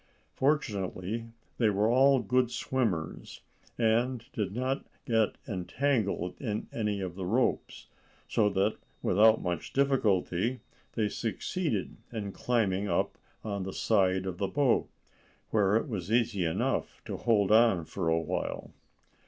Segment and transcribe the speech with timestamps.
[0.33, 1.27] Fortunately
[1.59, 3.41] they were all good swimmers,
[3.77, 7.85] and did not get entangled in any of the ropes,
[8.27, 10.61] so that, without much difficulty,
[10.93, 14.89] they succeeded in climbing up on the side of the boat,
[15.51, 18.71] where it was easy enough to hold on for a while.